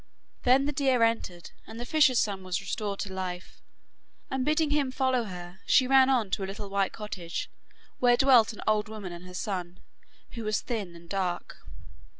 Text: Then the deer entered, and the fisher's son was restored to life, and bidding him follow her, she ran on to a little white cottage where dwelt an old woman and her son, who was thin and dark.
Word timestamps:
Then 0.45 0.65
the 0.65 0.71
deer 0.71 1.03
entered, 1.03 1.51
and 1.67 1.79
the 1.79 1.85
fisher's 1.85 2.17
son 2.17 2.43
was 2.43 2.59
restored 2.59 2.97
to 3.01 3.13
life, 3.13 3.61
and 4.31 4.43
bidding 4.43 4.71
him 4.71 4.89
follow 4.89 5.25
her, 5.25 5.59
she 5.67 5.85
ran 5.85 6.09
on 6.09 6.31
to 6.31 6.43
a 6.43 6.47
little 6.49 6.71
white 6.71 6.91
cottage 6.91 7.51
where 7.99 8.17
dwelt 8.17 8.51
an 8.51 8.63
old 8.67 8.89
woman 8.89 9.11
and 9.13 9.25
her 9.27 9.35
son, 9.35 9.79
who 10.31 10.43
was 10.43 10.59
thin 10.61 10.95
and 10.95 11.07
dark. 11.07 11.57